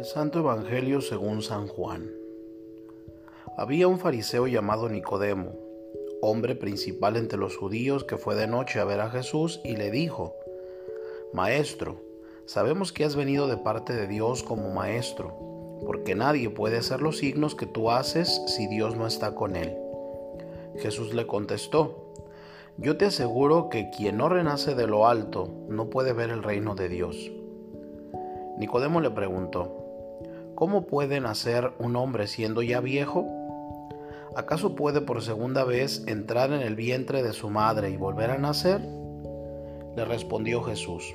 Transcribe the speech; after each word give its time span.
Del 0.00 0.08
Santo 0.08 0.38
Evangelio 0.38 1.02
según 1.02 1.42
San 1.42 1.68
Juan. 1.68 2.10
Había 3.58 3.86
un 3.86 3.98
fariseo 3.98 4.46
llamado 4.46 4.88
Nicodemo, 4.88 5.52
hombre 6.22 6.54
principal 6.54 7.18
entre 7.18 7.38
los 7.38 7.58
judíos, 7.58 8.04
que 8.04 8.16
fue 8.16 8.34
de 8.34 8.46
noche 8.46 8.80
a 8.80 8.86
ver 8.86 9.00
a 9.00 9.10
Jesús 9.10 9.60
y 9.62 9.76
le 9.76 9.90
dijo, 9.90 10.34
Maestro, 11.34 12.00
sabemos 12.46 12.94
que 12.94 13.04
has 13.04 13.14
venido 13.14 13.46
de 13.46 13.58
parte 13.58 13.92
de 13.92 14.06
Dios 14.06 14.42
como 14.42 14.70
maestro, 14.70 15.36
porque 15.84 16.14
nadie 16.14 16.48
puede 16.48 16.78
hacer 16.78 17.02
los 17.02 17.18
signos 17.18 17.54
que 17.54 17.66
tú 17.66 17.90
haces 17.90 18.40
si 18.46 18.68
Dios 18.68 18.96
no 18.96 19.06
está 19.06 19.34
con 19.34 19.54
él. 19.54 19.76
Jesús 20.78 21.12
le 21.12 21.26
contestó, 21.26 22.14
yo 22.78 22.96
te 22.96 23.04
aseguro 23.04 23.68
que 23.68 23.90
quien 23.90 24.16
no 24.16 24.30
renace 24.30 24.74
de 24.74 24.86
lo 24.86 25.06
alto 25.06 25.50
no 25.68 25.90
puede 25.90 26.14
ver 26.14 26.30
el 26.30 26.42
reino 26.42 26.74
de 26.74 26.88
Dios. 26.88 27.30
Nicodemo 28.56 29.02
le 29.02 29.10
preguntó, 29.10 29.79
¿cómo 30.60 30.82
puede 30.82 31.22
nacer 31.22 31.72
un 31.78 31.96
hombre 31.96 32.26
siendo 32.26 32.60
ya 32.60 32.80
viejo? 32.80 33.26
¿Acaso 34.36 34.74
puede 34.74 35.00
por 35.00 35.22
segunda 35.22 35.64
vez 35.64 36.04
entrar 36.06 36.52
en 36.52 36.60
el 36.60 36.76
vientre 36.76 37.22
de 37.22 37.32
su 37.32 37.48
madre 37.48 37.88
y 37.88 37.96
volver 37.96 38.30
a 38.30 38.36
nacer? 38.36 38.82
Le 39.96 40.04
respondió 40.04 40.62
Jesús, 40.62 41.14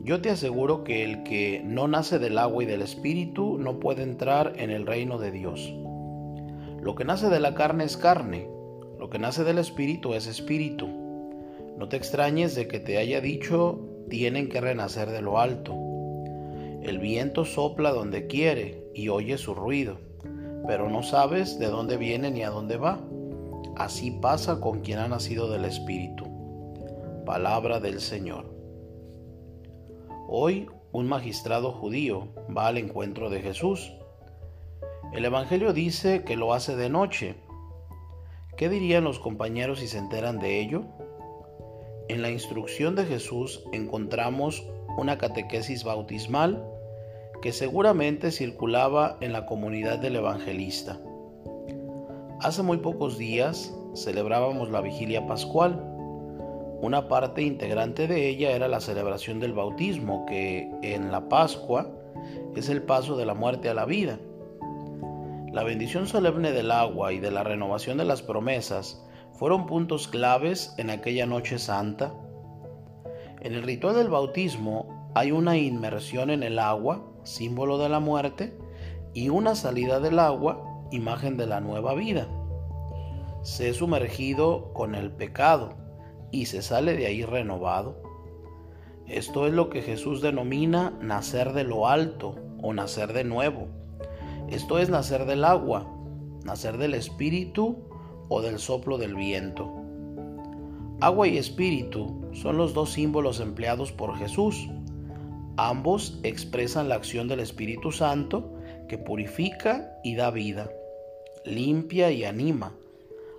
yo 0.00 0.20
te 0.20 0.30
aseguro 0.30 0.82
que 0.82 1.04
el 1.04 1.22
que 1.22 1.62
no 1.64 1.86
nace 1.86 2.18
del 2.18 2.36
agua 2.36 2.64
y 2.64 2.66
del 2.66 2.82
espíritu 2.82 3.58
no 3.58 3.78
puede 3.78 4.02
entrar 4.02 4.54
en 4.56 4.70
el 4.70 4.88
reino 4.88 5.18
de 5.18 5.30
Dios. 5.30 5.72
Lo 6.82 6.96
que 6.96 7.04
nace 7.04 7.28
de 7.28 7.38
la 7.38 7.54
carne 7.54 7.84
es 7.84 7.96
carne 7.96 8.48
lo 8.98 9.08
que 9.10 9.20
nace 9.20 9.44
del 9.44 9.58
Espíritu 9.58 10.14
es 10.14 10.26
Espíritu. 10.26 10.88
No 11.78 11.88
te 11.88 11.96
extrañes 11.96 12.56
de 12.56 12.66
que 12.66 12.80
te 12.80 12.98
haya 12.98 13.20
dicho 13.20 13.78
tienen 14.10 14.48
que 14.48 14.60
renacer 14.60 15.10
de 15.10 15.22
lo 15.22 15.38
alto. 15.38 15.87
El 16.82 16.98
viento 16.98 17.44
sopla 17.44 17.90
donde 17.92 18.26
quiere 18.26 18.84
y 18.94 19.08
oye 19.08 19.38
su 19.38 19.54
ruido, 19.54 19.98
pero 20.66 20.88
no 20.88 21.02
sabes 21.02 21.58
de 21.58 21.66
dónde 21.66 21.96
viene 21.96 22.30
ni 22.30 22.42
a 22.42 22.50
dónde 22.50 22.76
va. 22.76 23.00
Así 23.76 24.10
pasa 24.10 24.60
con 24.60 24.80
quien 24.80 24.98
ha 24.98 25.08
nacido 25.08 25.50
del 25.50 25.64
Espíritu. 25.64 26.24
Palabra 27.24 27.80
del 27.80 28.00
Señor. 28.00 28.46
Hoy 30.28 30.66
un 30.92 31.06
magistrado 31.06 31.72
judío 31.72 32.28
va 32.56 32.68
al 32.68 32.78
encuentro 32.78 33.30
de 33.30 33.40
Jesús. 33.40 33.92
El 35.12 35.24
Evangelio 35.24 35.72
dice 35.72 36.24
que 36.24 36.36
lo 36.36 36.54
hace 36.54 36.76
de 36.76 36.88
noche 36.88 37.36
¿Qué 38.58 38.68
dirían 38.68 39.04
los 39.04 39.20
compañeros 39.20 39.78
si 39.78 39.86
se 39.86 39.98
enteran 39.98 40.40
de 40.40 40.60
ello? 40.60 40.82
En 42.08 42.22
la 42.22 42.30
instrucción 42.32 42.96
de 42.96 43.04
Jesús 43.04 43.62
encontramos 43.70 44.66
una 44.98 45.16
catequesis 45.16 45.84
bautismal 45.84 46.62
que 47.40 47.52
seguramente 47.52 48.32
circulaba 48.32 49.16
en 49.20 49.32
la 49.32 49.46
comunidad 49.46 50.00
del 50.00 50.16
evangelista. 50.16 50.98
Hace 52.40 52.64
muy 52.64 52.78
pocos 52.78 53.16
días 53.16 53.72
celebrábamos 53.94 54.70
la 54.70 54.80
vigilia 54.80 55.24
pascual. 55.26 55.80
Una 56.80 57.06
parte 57.06 57.42
integrante 57.42 58.08
de 58.08 58.28
ella 58.28 58.50
era 58.50 58.66
la 58.66 58.80
celebración 58.80 59.38
del 59.38 59.52
bautismo, 59.52 60.26
que 60.26 60.68
en 60.82 61.12
la 61.12 61.28
Pascua 61.28 61.88
es 62.56 62.68
el 62.68 62.82
paso 62.82 63.16
de 63.16 63.24
la 63.24 63.34
muerte 63.34 63.68
a 63.68 63.74
la 63.74 63.84
vida. 63.84 64.18
La 65.52 65.62
bendición 65.62 66.08
solemne 66.08 66.50
del 66.50 66.72
agua 66.72 67.12
y 67.12 67.20
de 67.20 67.30
la 67.30 67.44
renovación 67.44 67.98
de 67.98 68.04
las 68.04 68.22
promesas 68.22 69.00
fueron 69.32 69.66
puntos 69.66 70.08
claves 70.08 70.74
en 70.76 70.90
aquella 70.90 71.24
noche 71.24 71.58
santa. 71.58 72.12
En 73.40 73.54
el 73.54 73.62
ritual 73.62 73.94
del 73.94 74.08
bautismo 74.08 74.87
hay 75.18 75.32
una 75.32 75.56
inmersión 75.56 76.30
en 76.30 76.44
el 76.44 76.60
agua, 76.60 77.04
símbolo 77.24 77.76
de 77.78 77.88
la 77.88 77.98
muerte, 77.98 78.56
y 79.14 79.30
una 79.30 79.56
salida 79.56 79.98
del 79.98 80.20
agua, 80.20 80.62
imagen 80.92 81.36
de 81.36 81.48
la 81.48 81.60
nueva 81.60 81.94
vida. 81.94 82.28
Se 83.42 83.68
es 83.68 83.78
sumergido 83.78 84.72
con 84.74 84.94
el 84.94 85.10
pecado 85.10 85.70
y 86.30 86.46
se 86.46 86.62
sale 86.62 86.96
de 86.96 87.06
ahí 87.06 87.24
renovado. 87.24 88.00
Esto 89.08 89.48
es 89.48 89.52
lo 89.52 89.70
que 89.70 89.82
Jesús 89.82 90.22
denomina 90.22 90.96
nacer 91.00 91.52
de 91.52 91.64
lo 91.64 91.88
alto 91.88 92.36
o 92.62 92.72
nacer 92.72 93.12
de 93.12 93.24
nuevo. 93.24 93.66
Esto 94.48 94.78
es 94.78 94.88
nacer 94.88 95.26
del 95.26 95.44
agua, 95.44 95.84
nacer 96.44 96.78
del 96.78 96.94
espíritu 96.94 97.76
o 98.28 98.40
del 98.40 98.60
soplo 98.60 98.98
del 98.98 99.16
viento. 99.16 99.68
Agua 101.00 101.26
y 101.26 101.38
espíritu 101.38 102.20
son 102.34 102.56
los 102.56 102.72
dos 102.72 102.90
símbolos 102.90 103.40
empleados 103.40 103.90
por 103.90 104.16
Jesús. 104.16 104.68
Ambos 105.60 106.20
expresan 106.22 106.88
la 106.88 106.94
acción 106.94 107.26
del 107.26 107.40
Espíritu 107.40 107.90
Santo 107.90 108.48
que 108.86 108.96
purifica 108.96 109.98
y 110.04 110.14
da 110.14 110.30
vida, 110.30 110.70
limpia 111.44 112.12
y 112.12 112.24
anima, 112.24 112.76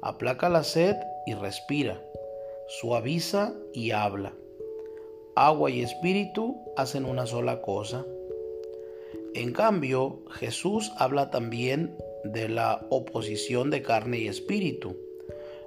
aplaca 0.00 0.48
la 0.48 0.62
sed 0.62 0.94
y 1.26 1.34
respira, 1.34 2.00
suaviza 2.68 3.52
y 3.72 3.90
habla. 3.90 4.32
Agua 5.34 5.72
y 5.72 5.82
espíritu 5.82 6.56
hacen 6.76 7.04
una 7.04 7.26
sola 7.26 7.60
cosa. 7.62 8.06
En 9.34 9.52
cambio, 9.52 10.22
Jesús 10.30 10.92
habla 10.96 11.32
también 11.32 11.98
de 12.22 12.48
la 12.48 12.86
oposición 12.90 13.70
de 13.70 13.82
carne 13.82 14.18
y 14.18 14.28
espíritu. 14.28 14.96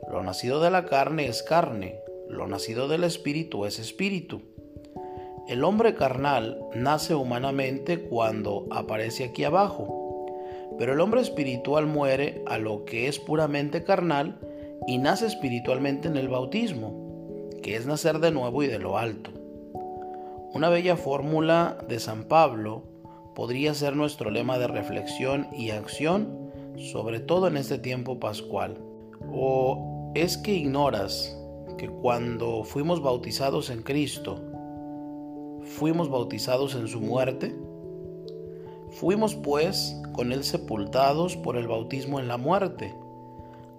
Lo 0.10 0.24
nacido 0.24 0.62
de 0.62 0.72
la 0.72 0.86
carne 0.86 1.28
es 1.28 1.44
carne, 1.44 2.00
lo 2.30 2.48
nacido 2.48 2.88
del 2.88 3.04
espíritu 3.04 3.66
es 3.66 3.80
espíritu. 3.80 4.42
El 5.48 5.64
hombre 5.64 5.96
carnal 5.96 6.60
nace 6.76 7.16
humanamente 7.16 8.02
cuando 8.02 8.68
aparece 8.70 9.24
aquí 9.24 9.46
abajo, 9.46 10.26
pero 10.78 10.92
el 10.92 11.00
hombre 11.00 11.22
espiritual 11.22 11.88
muere 11.88 12.44
a 12.48 12.58
lo 12.58 12.84
que 12.84 13.08
es 13.08 13.18
puramente 13.18 13.86
carnal 13.86 14.42
y 14.88 14.98
nace 14.98 15.26
espiritualmente 15.26 16.10
en 16.10 16.18
el 16.18 16.28
bautismo, 16.28 17.50
que 17.64 17.78
es 17.78 17.86
nacer 17.86 18.20
de 18.20 18.32
nuevo 18.32 18.62
y 18.62 18.68
de 18.68 18.80
lo 18.80 18.98
alto. 18.98 19.32
Una 20.54 20.68
bella 20.68 20.98
fórmula 20.98 21.78
de 21.88 22.02
San 22.02 22.26
Pablo 22.26 22.84
podría 23.34 23.74
ser 23.74 23.96
nuestro 23.96 24.32
lema 24.32 24.58
de 24.58 24.68
reflexión 24.68 25.48
y 25.54 25.70
acción, 25.70 26.52
sobre 26.76 27.22
todo 27.22 27.48
en 27.48 27.56
este 27.56 27.78
tiempo 27.78 28.20
pascual. 28.20 28.80
¿O 29.32 30.12
es 30.14 30.38
que 30.38 30.54
ignoras 30.54 31.38
que 31.78 31.88
cuando 31.88 32.66
fuimos 32.66 33.02
bautizados 33.02 33.70
en 33.70 33.84
Cristo, 33.84 34.42
fuimos 35.68 36.10
bautizados 36.10 36.76
en 36.76 36.88
su 36.88 37.00
muerte? 37.00 37.56
Fuimos 38.92 39.36
pues 39.36 39.96
con 40.14 40.32
él 40.32 40.44
sepultados 40.44 41.36
por 41.38 41.58
el 41.58 41.68
bautismo 41.68 42.20
en 42.20 42.28
la 42.28 42.38
muerte, 42.38 42.96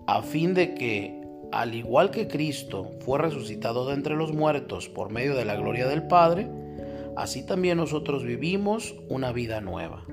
a 0.07 0.23
fin 0.23 0.55
de 0.55 0.75
que, 0.75 1.21
al 1.51 1.75
igual 1.75 2.11
que 2.11 2.29
Cristo 2.29 2.91
fue 3.01 3.19
resucitado 3.19 3.87
de 3.89 3.95
entre 3.95 4.15
los 4.15 4.33
muertos 4.33 4.89
por 4.89 5.11
medio 5.11 5.35
de 5.35 5.45
la 5.45 5.57
gloria 5.57 5.89
del 5.89 6.07
Padre, 6.07 6.49
así 7.17 7.45
también 7.45 7.79
nosotros 7.79 8.23
vivimos 8.23 8.95
una 9.09 9.33
vida 9.33 9.61
nueva. 9.61 10.05